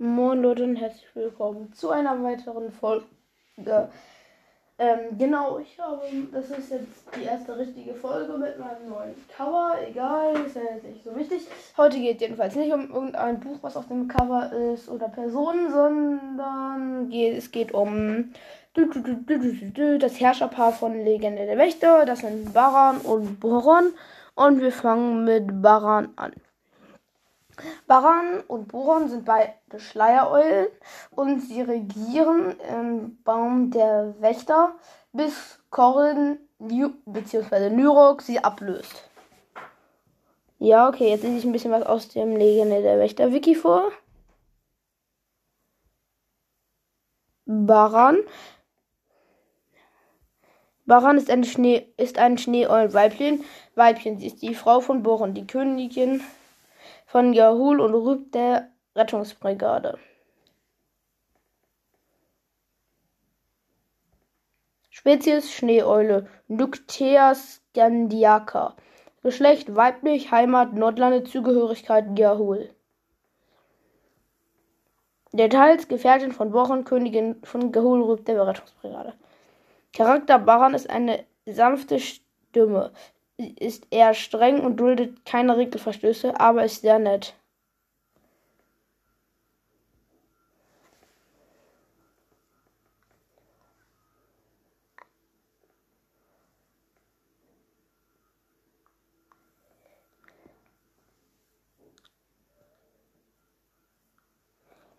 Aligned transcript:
Moin 0.00 0.42
Leute 0.42 0.62
und 0.62 0.76
herzlich 0.76 1.08
willkommen 1.14 1.72
zu 1.72 1.90
einer 1.90 2.22
weiteren 2.22 2.70
Folge. 2.70 3.04
Ähm, 4.78 5.18
genau, 5.18 5.58
ich 5.58 5.76
habe, 5.80 6.02
das 6.30 6.50
ist 6.50 6.70
jetzt 6.70 7.08
die 7.16 7.24
erste 7.24 7.58
richtige 7.58 7.94
Folge 7.94 8.34
mit 8.34 8.60
meinem 8.60 8.88
neuen 8.88 9.16
Cover. 9.36 9.74
Egal, 9.84 10.36
ist 10.46 10.54
ja 10.54 10.62
jetzt 10.72 10.84
nicht 10.84 11.02
so 11.02 11.16
wichtig. 11.16 11.48
Heute 11.76 11.98
geht 11.98 12.20
jedenfalls 12.20 12.54
nicht 12.54 12.72
um 12.72 12.88
irgendein 12.88 13.40
Buch, 13.40 13.58
was 13.62 13.76
auf 13.76 13.88
dem 13.88 14.06
Cover 14.06 14.52
ist 14.72 14.88
oder 14.88 15.08
Personen, 15.08 15.72
sondern 15.72 17.10
geht, 17.10 17.36
es 17.36 17.50
geht 17.50 17.74
um 17.74 18.32
das 18.74 20.20
Herrscherpaar 20.20 20.74
von 20.74 20.94
Legende 20.94 21.44
der 21.44 21.58
Wächter. 21.58 22.06
Das 22.06 22.20
sind 22.20 22.54
Baran 22.54 22.98
und 22.98 23.40
Boron. 23.40 23.92
Und 24.36 24.60
wir 24.60 24.70
fangen 24.70 25.24
mit 25.24 25.60
Baran 25.60 26.10
an. 26.14 26.34
Baran 27.86 28.40
und 28.46 28.68
Boron 28.68 29.08
sind 29.08 29.24
beide 29.24 29.52
Schleiereulen 29.76 30.68
und 31.10 31.40
sie 31.40 31.62
regieren 31.62 32.56
im 32.60 33.22
Baum 33.24 33.70
der 33.70 34.14
Wächter, 34.20 34.74
bis 35.12 35.58
Corin 35.70 36.38
bzw. 36.58 37.70
Nyrok 37.70 38.22
sie 38.22 38.38
ablöst. 38.38 39.08
Ja, 40.58 40.88
okay, 40.88 41.10
jetzt 41.10 41.22
lese 41.22 41.38
ich 41.38 41.44
ein 41.44 41.52
bisschen 41.52 41.70
was 41.70 41.84
aus 41.84 42.08
dem 42.08 42.36
Legende 42.36 42.82
der 42.82 42.98
Wächter 42.98 43.32
Wiki 43.32 43.54
vor. 43.54 43.92
Baran. 47.46 48.18
Baran 50.84 51.16
ist 51.16 51.30
ein 51.30 51.44
Schnee, 51.44 51.92
ist 51.96 52.18
ein 52.18 52.38
Schneeeulenweibchen. 52.38 53.44
Weibchen, 53.74 54.18
sie 54.18 54.26
ist 54.26 54.42
die 54.42 54.54
Frau 54.54 54.80
von 54.80 55.02
Boron, 55.02 55.34
die 55.34 55.46
Königin 55.46 56.22
von 57.08 57.32
Yahul 57.32 57.80
und 57.80 57.94
Rüb 57.94 58.32
der 58.32 58.70
Rettungsbrigade. 58.94 59.98
Spezies 64.90 65.50
Schneeeule 65.50 66.28
Nyctea 66.48 67.34
scandiaca. 67.34 68.76
Geschlecht 69.22 69.74
weiblich, 69.74 70.30
Heimat 70.32 70.74
Nordlande, 70.74 71.24
Zugehörigkeit 71.24 72.18
Yahul. 72.18 72.68
Details 75.32 75.88
Gefährtin 75.88 76.32
von 76.32 76.52
Wochen, 76.52 76.84
Königin 76.84 77.36
von 77.42 77.72
Gahul 77.72 78.02
Rüb 78.02 78.26
der 78.26 78.46
Rettungsbrigade. 78.46 79.14
Charakter 79.94 80.38
Baran 80.38 80.74
ist 80.74 80.90
eine 80.90 81.24
sanfte 81.46 82.00
Stimme 82.00 82.92
ist 83.38 83.86
eher 83.90 84.14
streng 84.14 84.60
und 84.60 84.76
duldet 84.78 85.24
keine 85.24 85.56
Regelverstöße, 85.56 86.38
aber 86.40 86.64
ist 86.64 86.82
sehr 86.82 86.98
nett. 86.98 87.34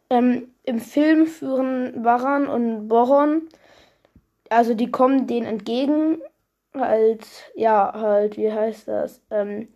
Ähm, 0.09 0.55
Im 0.63 0.79
Film 0.79 1.27
führen 1.27 2.01
Baran 2.01 2.47
und 2.47 2.87
Boron, 2.87 3.47
also 4.49 4.73
die 4.73 4.89
kommen 4.89 5.27
denen 5.27 5.45
entgegen 5.45 6.19
halt, 6.73 7.25
ja, 7.55 7.91
halt, 7.93 8.37
wie 8.37 8.51
heißt 8.51 8.87
das? 8.87 9.21
Ähm, 9.31 9.67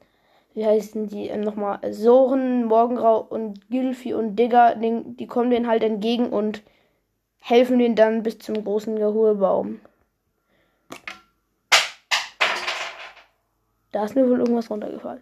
wie 0.53 0.65
heißen 0.65 1.07
die 1.07 1.27
ähm, 1.27 1.41
nochmal? 1.41 1.79
Soren, 1.93 2.65
Morgengrau 2.65 3.19
und 3.21 3.69
Gilfi 3.69 4.13
und 4.13 4.35
Digger, 4.35 4.75
die, 4.75 5.03
die 5.15 5.27
kommen 5.27 5.49
denen 5.49 5.67
halt 5.67 5.83
entgegen 5.83 6.29
und 6.29 6.61
helfen 7.39 7.79
denen 7.79 7.95
dann 7.95 8.23
bis 8.23 8.39
zum 8.39 8.63
großen 8.63 8.97
Gehurbaum. 8.97 9.81
Da 13.91 14.05
ist 14.05 14.15
mir 14.15 14.27
wohl 14.27 14.39
irgendwas 14.39 14.69
runtergefallen. 14.69 15.21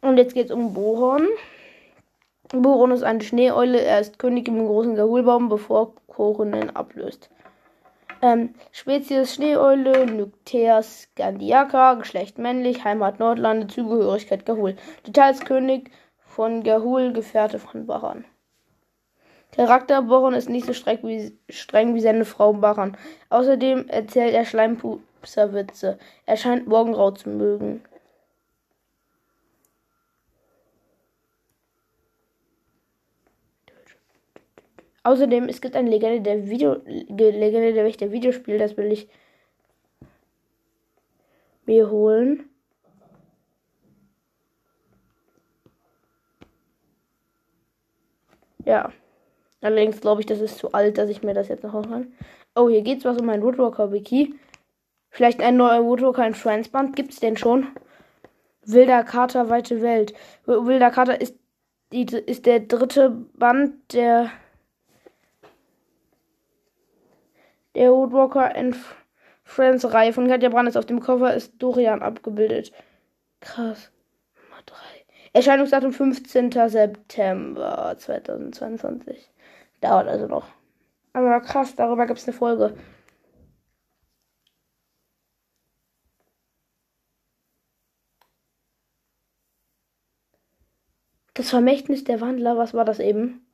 Und 0.00 0.16
jetzt 0.18 0.34
geht's 0.34 0.50
um 0.50 0.74
Boron. 0.74 1.26
Boron 2.50 2.92
ist 2.92 3.02
eine 3.02 3.22
Schneeeule. 3.22 3.80
Er 3.80 4.00
ist 4.00 4.18
König 4.18 4.48
im 4.48 4.66
großen 4.66 4.94
Gehulbaum, 4.94 5.48
bevor 5.48 5.94
Korin 6.06 6.54
ihn 6.54 6.70
ablöst. 6.70 7.30
Ähm, 8.20 8.54
Spezies 8.72 9.34
Schneeeule, 9.34 10.06
Nyctea 10.06 10.82
scandiaca, 10.82 11.94
Geschlecht 11.94 12.38
männlich, 12.38 12.84
Heimat 12.84 13.20
Nordlande, 13.20 13.68
Zugehörigkeit 13.68 14.44
Gahul. 14.44 14.76
Details 15.06 15.40
König 15.40 15.90
von 16.18 16.64
Gahul, 16.64 17.12
Gefährte 17.12 17.58
von 17.58 17.86
Baran. 17.86 18.24
Charakter 19.52 20.02
Boron 20.02 20.34
ist 20.34 20.48
nicht 20.48 20.66
so 20.66 20.72
streng 20.72 20.98
wie, 21.02 21.36
streng 21.48 21.94
wie 21.94 22.00
seine 22.00 22.24
Frau 22.24 22.52
Baran. 22.52 22.96
Außerdem 23.30 23.88
erzählt 23.88 24.34
er 24.34 24.44
Schleimpupserwitze. 24.44 25.98
Er 26.26 26.36
scheint 26.36 26.66
Morgengrau 26.66 27.12
zu 27.12 27.30
mögen. 27.30 27.82
Außerdem, 35.08 35.48
es 35.48 35.62
gibt 35.62 35.74
ein 35.74 35.86
Legende 35.86 36.20
der 36.20 36.50
Video, 36.50 36.82
Legende 36.84 37.72
der 37.72 37.86
Wächter 37.86 38.12
Videospiel, 38.12 38.58
das 38.58 38.76
will 38.76 38.92
ich 38.92 39.08
mir 41.64 41.90
holen. 41.90 42.50
Ja. 48.66 48.92
Allerdings 49.62 50.02
glaube 50.02 50.20
ich, 50.20 50.26
das 50.26 50.42
ist 50.42 50.58
zu 50.58 50.72
alt, 50.72 50.98
dass 50.98 51.08
ich 51.08 51.22
mir 51.22 51.32
das 51.32 51.48
jetzt 51.48 51.64
noch 51.64 51.72
holen 51.72 51.88
kann. 51.88 52.12
Oh, 52.54 52.68
hier 52.68 52.82
geht 52.82 52.98
es 52.98 53.06
was 53.06 53.16
um 53.16 53.30
ein 53.30 53.42
Woodwalker 53.42 53.90
Wiki. 53.90 54.34
Vielleicht 55.08 55.40
ein 55.40 55.56
neuer 55.56 55.86
Woodwalker 55.86 56.26
in 56.26 56.34
Transband. 56.34 56.94
Gibt 56.94 57.14
es 57.14 57.20
denn 57.20 57.38
schon? 57.38 57.66
Wilder 58.66 59.04
Kater, 59.04 59.48
weite 59.48 59.80
Welt. 59.80 60.12
Wilder 60.44 60.90
Kater 60.90 61.18
ist, 61.18 61.34
die, 61.94 62.04
ist 62.04 62.44
der 62.44 62.60
dritte 62.60 63.08
Band 63.32 63.94
der 63.94 64.30
Der 67.78 67.92
Woodwalker 67.92 68.56
and 68.56 68.76
Friends 69.44 69.84
Reihe 69.92 70.12
von 70.12 70.26
Katja 70.26 70.48
Brandes 70.48 70.76
auf 70.76 70.84
dem 70.86 70.98
Cover 70.98 71.32
ist 71.32 71.62
Dorian 71.62 72.02
abgebildet. 72.02 72.72
Krass. 73.38 73.92
Nummer 74.34 74.62
3. 74.66 74.74
Erscheinungsdatum 75.32 75.92
15. 75.92 76.50
September 76.50 77.94
2022. 77.96 79.30
Dauert 79.80 80.08
also 80.08 80.26
noch. 80.26 80.48
Aber 81.12 81.40
krass, 81.40 81.76
darüber 81.76 82.06
gibt 82.06 82.18
es 82.18 82.26
eine 82.26 82.36
Folge. 82.36 82.74
Das 91.34 91.50
Vermächtnis 91.50 92.02
der 92.02 92.20
Wandler, 92.20 92.56
was 92.56 92.74
war 92.74 92.84
das 92.84 92.98
eben? 92.98 93.47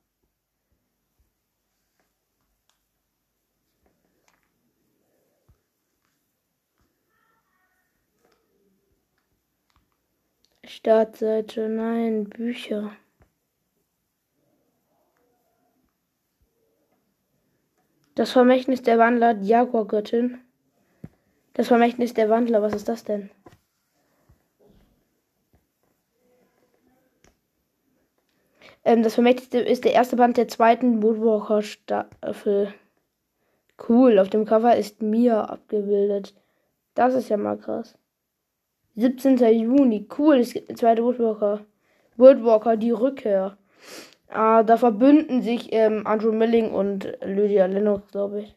Startseite, 10.75 11.69
nein, 11.69 12.25
Bücher. 12.25 12.91
Das 18.17 18.33
Vermächtnis 18.33 18.83
der 18.83 18.99
Wandler, 18.99 19.35
die 19.35 19.47
Jaguargöttin. 19.47 20.41
Das 21.53 21.69
Vermächtnis 21.69 22.13
der 22.13 22.29
Wandler, 22.29 22.61
was 22.61 22.75
ist 22.75 22.89
das 22.89 23.05
denn? 23.05 23.31
Ähm, 28.85 29.05
das 29.05 29.15
Vermächtnis 29.15 29.65
ist 29.65 29.85
der 29.85 29.93
erste 29.93 30.17
Band 30.17 30.37
der 30.37 30.49
zweiten 30.49 31.05
Woodwalker 31.05 31.63
Staffel. 31.63 32.75
Cool, 33.89 34.19
auf 34.19 34.29
dem 34.29 34.45
Cover 34.45 34.77
ist 34.77 35.03
Mia 35.03 35.45
abgebildet. 35.45 36.35
Das 36.95 37.15
ist 37.15 37.29
ja 37.29 37.37
mal 37.37 37.59
krass. 37.59 37.97
17. 38.97 39.39
Juni. 39.39 40.07
Cool, 40.17 40.37
es 40.37 40.53
gibt 40.53 40.69
eine 40.69 40.79
zweite 40.79 41.05
Woodwalker. 41.05 41.65
Woodwalker, 42.17 42.77
die 42.77 42.93
Rückkehr. 42.93 43.57
Ah, 44.29 44.63
da 44.63 44.77
verbünden 44.77 45.43
sich 45.43 45.73
ähm, 45.73 46.07
Andrew 46.07 46.33
Milling 46.33 46.73
und 46.73 47.17
Lydia 47.25 47.67
Lennox, 47.67 48.11
glaube 48.11 48.41
ich. 48.41 48.55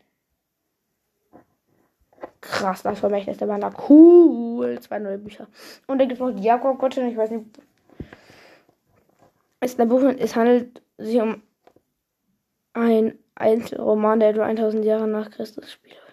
Krass, 2.42 2.84
das 2.84 3.00
Vermächtnis 3.00 3.38
der 3.38 3.48
Wander. 3.48 3.74
Cool. 3.89 4.80
Zwei 4.80 5.00
neue 5.00 5.18
Bücher. 5.18 5.48
Und 5.88 6.00
dann 6.00 6.07
gibt 6.07 6.19
es 6.22 6.25
noch 6.25 6.34
die 6.34 6.44
Jaguar-Gottin. 6.44 7.07
Ich 7.10 7.18
weiß 7.18 7.31
nicht. 7.31 7.45
Es, 9.60 9.72
ist 9.72 9.81
ein 9.81 9.89
Buch, 9.89 10.01
es 10.01 10.36
handelt 10.36 10.81
sich 10.98 11.19
um 11.19 11.42
ein 12.74 13.18
Einzelroman, 13.36 14.19
der 14.19 14.30
etwa 14.30 14.45
1000 14.45 14.86
Jahre 14.86 15.07
nach 15.07 15.31
Christus 15.31 15.72
spielt. 15.72 16.06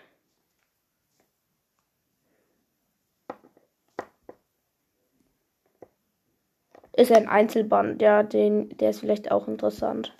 Ist 6.97 7.13
ein 7.13 7.29
Einzelband, 7.29 8.01
ja, 8.01 8.23
den, 8.23 8.69
der 8.79 8.91
ist 8.91 9.01
vielleicht 9.01 9.31
auch 9.31 9.49
interessant. 9.49 10.15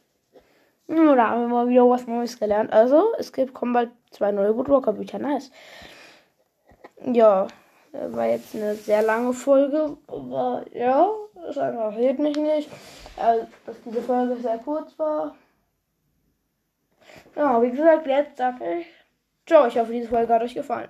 Da 0.89 1.31
haben 1.31 1.43
wir 1.43 1.49
mal 1.49 1.69
wieder 1.69 1.89
was 1.89 2.07
Neues 2.07 2.39
gelernt. 2.39 2.73
Also, 2.73 3.15
es 3.19 3.33
gibt, 3.33 3.55
kommen 3.55 3.73
bald 3.73 3.91
zwei 4.11 4.33
neue 4.33 4.57
Woodwalker 4.57 4.93
Bücher. 4.93 5.19
Nice. 5.19 5.51
Ja, 7.05 7.47
war 7.93 8.27
jetzt 8.27 8.55
eine 8.55 8.75
sehr 8.75 9.03
lange 9.03 9.33
Folge. 9.33 9.97
Aber 10.09 10.65
ja, 10.73 11.09
es 11.49 11.57
interessiert 11.57 12.19
mich 12.19 12.37
nicht. 12.37 12.71
Also, 13.17 13.47
dass 13.67 13.77
diese 13.85 14.03
Folge 14.03 14.37
sehr 14.37 14.59
kurz 14.59 14.99
war. 14.99 15.35
Ja, 17.37 17.63
wie 17.63 17.71
gesagt, 17.71 18.07
jetzt 18.07 18.37
sage 18.37 18.81
ich. 18.81 18.87
Ciao, 19.47 19.67
ich 19.67 19.79
hoffe, 19.79 19.93
diese 19.93 20.09
Folge 20.09 20.33
hat 20.33 20.43
euch 20.43 20.55
gefallen. 20.55 20.89